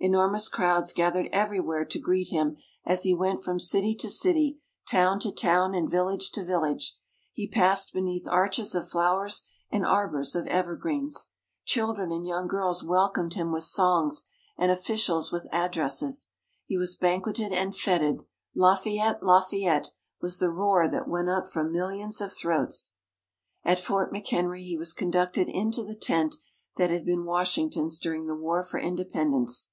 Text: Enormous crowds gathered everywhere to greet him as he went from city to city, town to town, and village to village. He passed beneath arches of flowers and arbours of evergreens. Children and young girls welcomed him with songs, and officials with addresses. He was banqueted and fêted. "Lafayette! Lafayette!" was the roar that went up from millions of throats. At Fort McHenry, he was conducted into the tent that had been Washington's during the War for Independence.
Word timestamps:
Enormous 0.00 0.50
crowds 0.50 0.92
gathered 0.92 1.30
everywhere 1.32 1.82
to 1.86 1.98
greet 1.98 2.28
him 2.28 2.58
as 2.84 3.04
he 3.04 3.14
went 3.14 3.42
from 3.42 3.58
city 3.58 3.94
to 3.94 4.06
city, 4.10 4.58
town 4.86 5.18
to 5.18 5.32
town, 5.32 5.74
and 5.74 5.88
village 5.88 6.30
to 6.30 6.44
village. 6.44 6.98
He 7.32 7.48
passed 7.48 7.94
beneath 7.94 8.28
arches 8.28 8.74
of 8.74 8.86
flowers 8.86 9.48
and 9.70 9.86
arbours 9.86 10.34
of 10.34 10.46
evergreens. 10.48 11.30
Children 11.64 12.12
and 12.12 12.26
young 12.26 12.46
girls 12.46 12.84
welcomed 12.84 13.32
him 13.32 13.50
with 13.50 13.62
songs, 13.62 14.28
and 14.58 14.70
officials 14.70 15.32
with 15.32 15.48
addresses. 15.50 16.32
He 16.66 16.76
was 16.76 16.96
banqueted 16.96 17.50
and 17.54 17.72
fêted. 17.72 18.26
"Lafayette! 18.54 19.22
Lafayette!" 19.22 19.92
was 20.20 20.38
the 20.38 20.50
roar 20.50 20.86
that 20.86 21.08
went 21.08 21.30
up 21.30 21.46
from 21.50 21.72
millions 21.72 22.20
of 22.20 22.30
throats. 22.30 22.94
At 23.64 23.80
Fort 23.80 24.12
McHenry, 24.12 24.64
he 24.66 24.76
was 24.76 24.92
conducted 24.92 25.48
into 25.48 25.82
the 25.82 25.96
tent 25.96 26.36
that 26.76 26.90
had 26.90 27.06
been 27.06 27.24
Washington's 27.24 27.98
during 27.98 28.26
the 28.26 28.36
War 28.36 28.62
for 28.62 28.78
Independence. 28.78 29.70